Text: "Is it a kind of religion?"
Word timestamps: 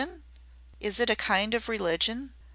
"Is 0.79 0.99
it 0.99 1.11
a 1.11 1.15
kind 1.15 1.53
of 1.53 1.69
religion?" 1.69 2.33